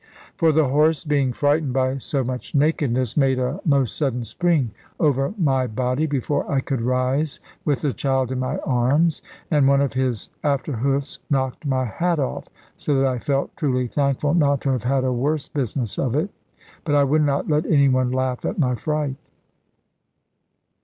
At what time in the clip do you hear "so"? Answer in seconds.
1.99-2.23, 12.75-12.95